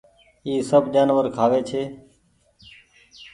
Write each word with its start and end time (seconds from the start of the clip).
اي 0.45 0.53
سب 0.69 0.83
جآنور 0.93 1.25
کآوي 1.35 1.61
ڇي۔ 1.69 1.81